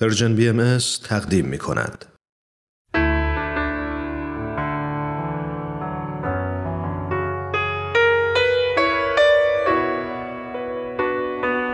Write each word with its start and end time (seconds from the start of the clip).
پرژن 0.00 0.34
بی 0.34 0.48
ام 0.48 0.78
تقدیم 1.04 1.46
می 1.46 1.58
کند. 1.58 2.04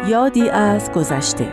یادی 0.08 0.48
از 0.48 0.92
گذشته 0.92 1.52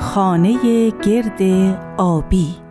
خانه 0.00 0.90
گرد 0.90 1.42
آبی 1.98 2.69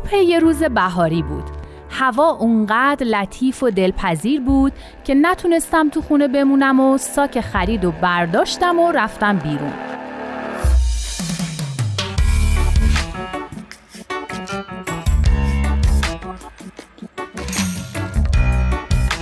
صبح 0.00 0.16
یه 0.16 0.38
روز 0.38 0.62
بهاری 0.62 1.22
بود. 1.22 1.44
هوا 1.90 2.30
اونقدر 2.30 3.06
لطیف 3.06 3.62
و 3.62 3.70
دلپذیر 3.70 4.40
بود 4.40 4.72
که 5.04 5.14
نتونستم 5.14 5.88
تو 5.88 6.02
خونه 6.02 6.28
بمونم 6.28 6.80
و 6.80 6.98
ساک 6.98 7.40
خرید 7.40 7.84
و 7.84 7.92
برداشتم 7.92 8.78
و 8.78 8.92
رفتم 8.92 9.38
بیرون. 9.38 9.72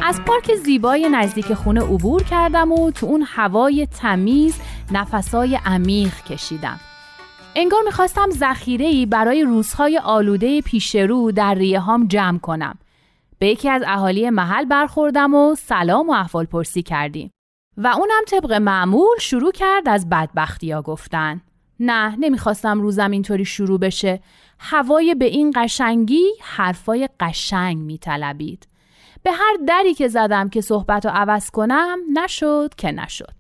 از 0.03 0.21
پارک 0.27 0.55
زیبای 0.55 1.09
نزدیک 1.09 1.55
خونه 1.55 1.81
عبور 1.81 2.23
کردم 2.23 2.73
و 2.73 2.91
تو 2.91 3.07
اون 3.07 3.25
هوای 3.27 3.87
تمیز 3.87 4.61
نفسای 4.93 5.59
عمیق 5.67 6.15
کشیدم. 6.31 6.81
انگار 7.57 7.83
می‌خواستم 7.85 8.31
ذخیره 8.31 9.07
برای 9.07 9.43
روزهای 9.43 9.99
آلوده 9.99 10.61
پیش 10.61 10.95
رو 10.95 11.33
در 11.33 11.55
ریه 11.55 11.81
هام 11.81 12.07
جمع 12.07 12.39
کنم. 12.39 12.79
به 13.39 13.47
یکی 13.47 13.69
از 13.69 13.83
اهالی 13.87 14.31
محل 14.31 14.65
برخوردم 14.65 15.35
و 15.35 15.55
سلام 15.55 16.09
و 16.09 16.13
احوال 16.13 16.45
پرسی 16.45 16.83
کردیم. 16.83 17.31
و 17.77 17.87
اونم 17.87 18.23
طبق 18.27 18.53
معمول 18.53 19.19
شروع 19.21 19.53
کرد 19.53 19.89
از 19.89 20.09
بدبختی 20.09 20.73
ها 20.73 20.83
گفتن. 20.83 21.41
نه 21.81 22.17
نمی‌خواستم 22.17 22.81
روزم 22.81 23.11
اینطوری 23.11 23.45
شروع 23.45 23.79
بشه. 23.79 24.21
هوای 24.59 25.15
به 25.15 25.25
این 25.25 25.53
قشنگی 25.57 26.27
حرفای 26.41 27.09
قشنگ 27.21 27.79
میطلبید. 27.79 28.69
به 29.23 29.33
هر 29.33 29.57
دری 29.69 29.95
که 29.95 30.09
زدم 30.09 30.49
که 30.49 30.61
صحبت 30.61 31.07
رو 31.07 31.13
عوض 31.15 31.51
کنم 31.51 31.99
نشد 32.13 32.75
که 32.77 32.93
نشد. 32.93 33.33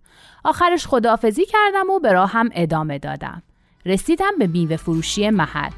آخرش 0.44 0.86
خداحافظی 0.86 1.46
کردم 1.46 1.90
و 1.90 1.98
به 2.00 2.12
راهم 2.12 2.50
ادامه 2.52 2.98
دادم. 2.98 3.42
رسیدم 3.86 4.32
به 4.38 4.46
میوه 4.46 4.76
فروشی 4.76 5.30
محل 5.30 5.70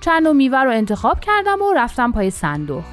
چند 0.00 0.22
نوع 0.22 0.32
میوه 0.32 0.58
رو 0.58 0.70
انتخاب 0.70 1.20
کردم 1.20 1.62
و 1.62 1.72
رفتم 1.76 2.12
پای 2.12 2.30
صندوق 2.30 2.84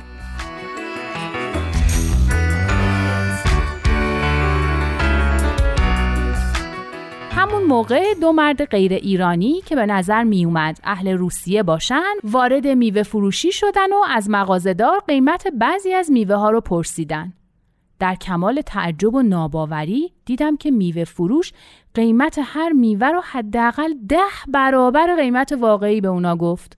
همون 7.31 7.63
موقع 7.63 8.13
دو 8.21 8.31
مرد 8.31 8.65
غیر 8.65 8.93
ایرانی 8.93 9.61
که 9.65 9.75
به 9.75 9.85
نظر 9.85 10.23
می 10.23 10.45
اومد 10.45 10.79
اهل 10.83 11.07
روسیه 11.07 11.63
باشن 11.63 12.13
وارد 12.23 12.67
میوه 12.67 13.03
فروشی 13.03 13.51
شدن 13.51 13.93
و 13.93 14.03
از 14.09 14.29
مغازهدار 14.29 14.99
قیمت 15.07 15.47
بعضی 15.47 15.93
از 15.93 16.11
میوه 16.11 16.35
ها 16.35 16.49
رو 16.49 16.61
پرسیدن. 16.61 17.33
در 18.01 18.15
کمال 18.15 18.61
تعجب 18.61 19.15
و 19.15 19.21
ناباوری 19.21 20.13
دیدم 20.25 20.57
که 20.57 20.71
میوه 20.71 21.03
فروش 21.03 21.53
قیمت 21.93 22.39
هر 22.43 22.69
میوه 22.71 23.07
رو 23.07 23.21
حداقل 23.21 23.93
ده 24.09 24.17
برابر 24.47 25.15
قیمت 25.15 25.51
واقعی 25.51 26.01
به 26.01 26.07
اونا 26.07 26.35
گفت. 26.35 26.77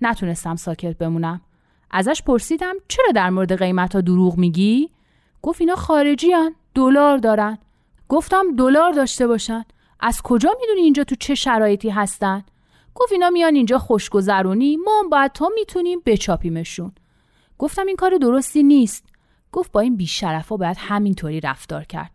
نتونستم 0.00 0.56
ساکت 0.56 0.98
بمونم. 0.98 1.40
ازش 1.90 2.22
پرسیدم 2.22 2.74
چرا 2.88 3.06
در 3.14 3.30
مورد 3.30 3.58
قیمت 3.58 3.94
ها 3.94 4.00
دروغ 4.00 4.36
میگی؟ 4.36 4.90
گفت 5.42 5.60
اینا 5.60 5.76
خارجی 5.76 6.32
هن. 6.32 6.54
دلار 6.74 7.18
دارن. 7.18 7.58
گفتم 8.08 8.56
دلار 8.56 8.92
داشته 8.92 9.26
باشن. 9.26 9.64
از 10.00 10.22
کجا 10.22 10.50
می‌دونی 10.60 10.80
اینجا 10.80 11.04
تو 11.04 11.14
چه 11.14 11.34
شرایطی 11.34 11.90
هستن؟ 11.90 12.44
گفت 12.94 13.12
اینا 13.12 13.30
میان 13.30 13.54
اینجا 13.54 13.78
خوشگذرونی 13.78 14.76
ما 14.76 15.00
هم 15.00 15.10
باید 15.10 15.32
تا 15.32 15.50
می‌تونیم 15.54 16.02
بچاپیمشون. 16.06 16.92
گفتم 17.58 17.86
این 17.86 17.96
کار 17.96 18.18
درستی 18.20 18.62
نیست. 18.62 19.13
گفت 19.54 19.72
با 19.72 19.80
این 19.80 19.96
بیشرفا 19.96 20.56
باید 20.56 20.76
همینطوری 20.80 21.40
رفتار 21.40 21.84
کرد. 21.84 22.10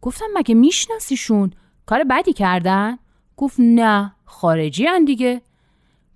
گفتم 0.00 0.26
مگه 0.34 0.54
میشناسیشون؟ 0.54 1.52
کار 1.86 2.04
بدی 2.04 2.32
کردن؟ 2.32 2.98
گفت 3.36 3.56
نه 3.58 4.14
خارجی 4.24 4.86
هن 4.86 5.04
دیگه. 5.04 5.42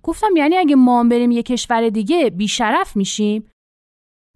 گفتم 0.03 0.27
یعنی 0.37 0.57
اگه 0.57 0.75
ما 0.75 1.03
بریم 1.03 1.31
یه 1.31 1.43
کشور 1.43 1.89
دیگه 1.89 2.29
بیشرف 2.29 2.95
میشیم؟ 2.95 3.49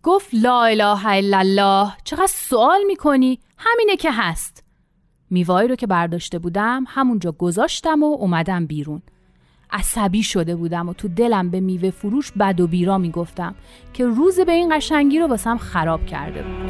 گفت 0.04 0.30
لا 0.34 0.64
اله 0.64 1.08
الا 1.08 1.38
الله 1.38 1.94
چقدر 2.04 2.28
سوال 2.28 2.84
می‌کنی؟ 2.88 3.40
همینه 3.58 3.96
که 3.96 4.12
هست. 4.12 4.64
میوایی 5.30 5.68
رو 5.68 5.76
که 5.76 5.88
برداشته 5.88 6.40
بودم 6.40 6.86
همونجا 6.88 7.32
گذاشتم 7.32 8.04
و 8.04 8.06
اومدم 8.06 8.66
بیرون. 8.66 9.02
عصبی 9.72 10.24
شده 10.24 10.56
بودم 10.56 10.90
و 10.90 10.94
تو 10.94 11.08
دلم 11.08 11.50
به 11.50 11.60
میوه 11.60 11.92
فروش 11.92 12.32
بد 12.32 12.60
و 12.60 12.68
بیرا 12.68 12.98
می‌گفتم 12.98 13.56
که 13.94 14.06
روز 14.06 14.40
به 14.40 14.52
این 14.52 14.78
قشنگی 14.78 15.20
رو 15.20 15.28
واسم 15.28 15.58
خراب 15.58 16.06
کرده 16.06 16.44
بود. 16.44 16.70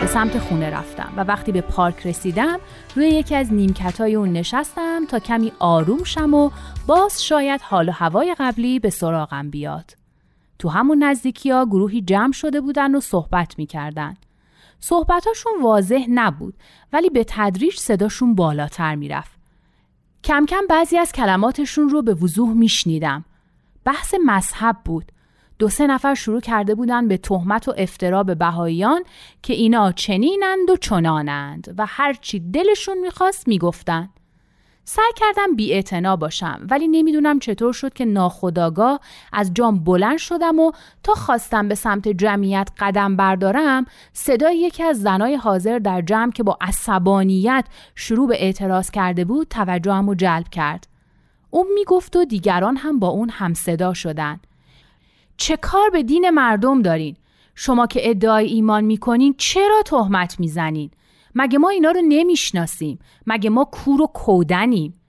به 0.00 0.06
سمت 0.10 0.38
خونه 0.38 0.70
رفتم 0.70 1.12
و 1.16 1.24
وقتی 1.24 1.52
به 1.52 1.60
پارک 1.60 2.06
رسیدم 2.06 2.58
روی 2.96 3.08
یکی 3.08 3.34
از 3.34 3.52
نیمکت 3.52 4.00
های 4.00 4.14
اون 4.14 4.32
نشستم 4.32 5.06
تا 5.06 5.18
کمی 5.18 5.52
آروم 5.58 6.04
شم 6.04 6.34
و 6.34 6.50
باز 6.86 7.24
شاید 7.24 7.60
حال 7.60 7.88
و 7.88 7.92
هوای 7.92 8.36
قبلی 8.38 8.78
به 8.78 8.90
سراغم 8.90 9.50
بیاد. 9.50 10.03
تو 10.58 10.68
همون 10.68 11.02
نزدیکی 11.02 11.50
ها 11.50 11.64
گروهی 11.64 12.00
جمع 12.02 12.32
شده 12.32 12.60
بودن 12.60 12.94
و 12.94 13.00
صحبت 13.00 13.58
می‌کردن. 13.58 14.16
صحبتاشون 14.80 15.52
واضح 15.62 16.04
نبود 16.08 16.54
ولی 16.92 17.10
به 17.10 17.24
تدریج 17.28 17.76
صداشون 17.76 18.34
بالاتر 18.34 18.94
می‌رفت. 18.94 19.38
کم 20.24 20.46
کم 20.46 20.66
بعضی 20.70 20.98
از 20.98 21.12
کلماتشون 21.12 21.88
رو 21.88 22.02
به 22.02 22.14
وضوح 22.14 22.52
میشنیدم. 22.52 23.24
بحث 23.84 24.14
مذهب 24.26 24.76
بود. 24.84 25.12
دو 25.58 25.68
سه 25.68 25.86
نفر 25.86 26.14
شروع 26.14 26.40
کرده 26.40 26.74
بودن 26.74 27.08
به 27.08 27.16
تهمت 27.16 27.68
و 27.68 27.74
افترا 27.78 28.22
به 28.22 28.34
بهاییان 28.34 29.04
که 29.42 29.52
اینا 29.52 29.92
چنینند 29.92 30.70
و 30.70 30.76
چنانند 30.76 31.74
و 31.78 31.86
هرچی 31.88 32.40
دلشون 32.40 32.98
می‌خواست 32.98 33.48
می‌گفتن. 33.48 34.08
سعی 34.86 35.12
کردم 35.16 35.56
بی 35.56 35.82
باشم 36.20 36.66
ولی 36.70 36.88
نمی‌دونم 36.88 37.38
چطور 37.38 37.72
شد 37.72 37.94
که 37.94 38.04
ناخداگاه 38.04 39.00
از 39.32 39.54
جام 39.54 39.84
بلند 39.84 40.18
شدم 40.18 40.58
و 40.58 40.72
تا 41.02 41.14
خواستم 41.14 41.68
به 41.68 41.74
سمت 41.74 42.08
جمعیت 42.08 42.68
قدم 42.78 43.16
بردارم 43.16 43.86
صدای 44.12 44.58
یکی 44.58 44.82
از 44.82 45.00
زنای 45.02 45.34
حاضر 45.34 45.78
در 45.78 46.02
جمع 46.02 46.32
که 46.32 46.42
با 46.42 46.58
عصبانیت 46.60 47.64
شروع 47.94 48.28
به 48.28 48.42
اعتراض 48.42 48.90
کرده 48.90 49.24
بود 49.24 49.48
توجهم 49.48 50.08
رو 50.08 50.14
جلب 50.14 50.48
کرد. 50.48 50.86
اون 51.50 51.66
می‌گفت 51.74 52.16
و 52.16 52.24
دیگران 52.24 52.76
هم 52.76 52.98
با 52.98 53.08
اون 53.08 53.28
هم 53.28 53.54
صدا 53.54 53.94
شدن. 53.94 54.40
چه 55.36 55.56
کار 55.56 55.90
به 55.90 56.02
دین 56.02 56.30
مردم 56.30 56.82
دارین؟ 56.82 57.16
شما 57.54 57.86
که 57.86 58.10
ادعای 58.10 58.46
ایمان 58.46 58.84
می‌کنین 58.84 59.34
چرا 59.38 59.82
تهمت 59.86 60.40
می‌زنین؟ 60.40 60.90
مگه 61.34 61.58
ما 61.58 61.68
اینا 61.68 61.90
رو 61.90 62.00
نمی‌شناسیم؟ 62.08 62.98
مگه 63.26 63.50
ما 63.50 63.64
کور 63.64 64.02
و 64.02 64.06
کودنیم؟ 64.06 65.00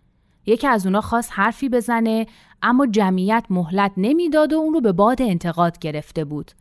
یکی 0.45 0.67
از 0.67 0.85
اونا 0.85 1.01
خواست 1.01 1.29
حرفی 1.33 1.69
بزنه 1.69 2.25
اما 2.61 2.87
جمعیت 2.87 3.45
مهلت 3.49 3.91
نمی‌داد 3.97 4.53
و 4.53 4.55
اون 4.55 4.73
رو 4.73 4.81
به 4.81 4.91
باد 4.91 5.21
انتقاد 5.21 5.79
گرفته 5.79 6.25
بود. 6.25 6.51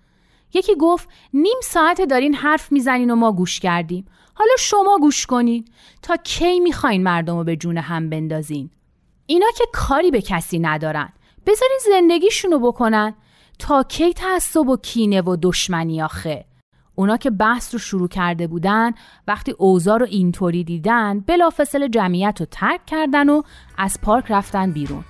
یکی 0.54 0.74
گفت 0.80 1.08
نیم 1.34 1.56
ساعت 1.62 2.00
دارین 2.00 2.34
حرف 2.34 2.72
می‌زنین 2.72 3.10
و 3.10 3.14
ما 3.14 3.32
گوش 3.32 3.60
کردیم. 3.60 4.06
حالا 4.34 4.52
شما 4.58 4.98
گوش 5.00 5.26
کنین. 5.26 5.64
تا 6.02 6.16
کی 6.16 6.60
می‌خواین 6.60 7.02
مردم 7.02 7.36
رو 7.36 7.44
به 7.44 7.56
جون 7.56 7.78
هم 7.78 8.10
بندازین؟ 8.10 8.70
اینا 9.26 9.46
که 9.58 9.64
کاری 9.72 10.10
به 10.10 10.22
کسی 10.22 10.58
ندارن. 10.58 11.12
بذارین 11.46 11.78
زندگیشونو 11.84 12.58
بکنن. 12.58 13.14
تا 13.58 13.82
کی 13.82 14.12
تعصب 14.12 14.68
و 14.68 14.76
کینه 14.76 15.20
و 15.20 15.36
دشمنی 15.42 16.02
آخه؟ 16.02 16.44
اونا 16.94 17.16
که 17.16 17.30
بحث 17.30 17.74
رو 17.74 17.78
شروع 17.78 18.08
کرده 18.08 18.46
بودن 18.46 18.92
وقتی 19.28 19.54
اوضاع 19.58 19.98
رو 19.98 20.06
اینطوری 20.06 20.64
دیدن 20.64 21.20
بلافاصله 21.20 21.88
جمعیت 21.88 22.36
رو 22.40 22.46
ترک 22.50 22.86
کردن 22.86 23.28
و 23.28 23.42
از 23.78 23.98
پارک 24.02 24.24
رفتن 24.28 24.70
بیرون. 24.70 25.04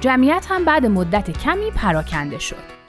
جمعیت 0.00 0.46
هم 0.50 0.64
بعد 0.64 0.86
مدت 0.86 1.30
کمی 1.30 1.70
پراکنده 1.70 2.38
شد. 2.38 2.82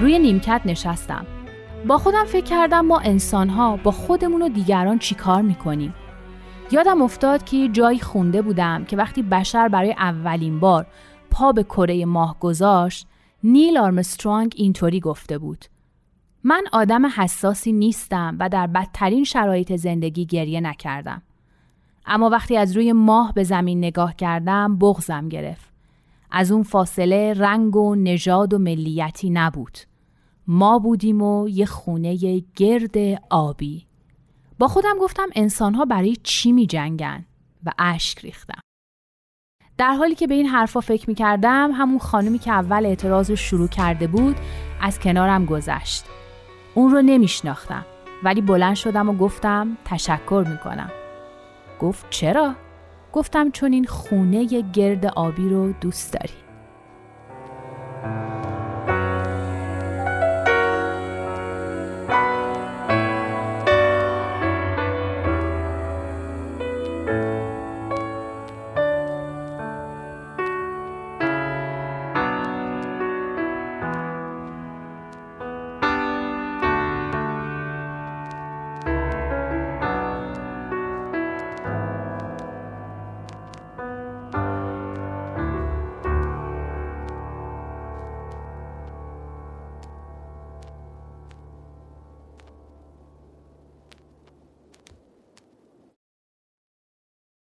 روی 0.00 0.18
نیمکت 0.18 0.60
نشستم. 0.64 1.26
با 1.86 1.98
خودم 1.98 2.24
فکر 2.24 2.44
کردم 2.44 2.86
ما 2.86 2.98
انسانها 2.98 3.76
با 3.76 3.90
خودمون 3.90 4.42
و 4.42 4.48
دیگران 4.48 4.98
چیکار 4.98 5.42
می‌کنیم؟ 5.42 5.94
یادم 6.72 7.02
افتاد 7.02 7.44
که 7.44 7.68
جایی 7.68 8.00
خونده 8.00 8.42
بودم 8.42 8.84
که 8.84 8.96
وقتی 8.96 9.22
بشر 9.22 9.68
برای 9.68 9.92
اولین 9.92 10.60
بار 10.60 10.86
پا 11.30 11.52
به 11.52 11.62
کره 11.62 12.04
ماه 12.04 12.36
گذاشت 12.40 13.06
نیل 13.44 13.78
آرمسترانگ 13.78 14.54
اینطوری 14.56 15.00
گفته 15.00 15.38
بود. 15.38 15.64
من 16.44 16.64
آدم 16.72 17.06
حساسی 17.06 17.72
نیستم 17.72 18.36
و 18.40 18.48
در 18.48 18.66
بدترین 18.66 19.24
شرایط 19.24 19.76
زندگی 19.76 20.26
گریه 20.26 20.60
نکردم. 20.60 21.22
اما 22.06 22.28
وقتی 22.28 22.56
از 22.56 22.76
روی 22.76 22.92
ماه 22.92 23.32
به 23.34 23.44
زمین 23.44 23.78
نگاه 23.78 24.16
کردم 24.16 24.78
بغزم 24.78 25.28
گرفت. 25.28 25.70
از 26.30 26.52
اون 26.52 26.62
فاصله 26.62 27.34
رنگ 27.36 27.76
و 27.76 27.94
نژاد 27.94 28.54
و 28.54 28.58
ملیتی 28.58 29.30
نبود. 29.30 29.78
ما 30.46 30.78
بودیم 30.78 31.22
و 31.22 31.48
یه 31.48 31.66
خونه 31.66 32.42
گرد 32.56 32.96
آبی. 33.30 33.89
با 34.60 34.68
خودم 34.68 34.98
گفتم 35.00 35.28
انسانها 35.34 35.84
برای 35.84 36.16
چی 36.16 36.52
می 36.52 36.66
جنگن 36.66 37.24
و 37.64 37.70
اشک 37.78 38.18
ریختم 38.18 38.60
در 39.78 39.92
حالی 39.92 40.14
که 40.14 40.26
به 40.26 40.34
این 40.34 40.46
حرفا 40.46 40.80
فکر 40.80 41.08
می 41.08 41.14
کردم 41.14 41.70
همون 41.74 41.98
خانمی 41.98 42.38
که 42.38 42.50
اول 42.50 42.86
اعتراض 42.86 43.30
رو 43.30 43.36
شروع 43.36 43.68
کرده 43.68 44.06
بود 44.06 44.36
از 44.80 44.98
کنارم 44.98 45.44
گذشت. 45.44 46.04
اون 46.74 46.90
رو 46.90 47.02
نمیشناختم 47.02 47.86
ولی 48.22 48.40
بلند 48.40 48.74
شدم 48.74 49.08
و 49.08 49.12
گفتم 49.12 49.76
تشکر 49.84 50.44
می‌کنم. 50.48 50.90
گفت 51.80 52.06
چرا؟ 52.10 52.54
گفتم 53.12 53.50
چون 53.50 53.72
این 53.72 53.84
خونه 53.84 54.62
گرد 54.62 55.06
آبی 55.06 55.48
رو 55.48 55.72
دوست 55.72 56.12
داری. 56.12 56.49